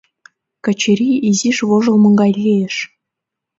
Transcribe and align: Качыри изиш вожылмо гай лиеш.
Качыри 0.63 1.09
изиш 1.29 1.57
вожылмо 1.69 2.09
гай 2.19 2.31
лиеш. 2.43 2.75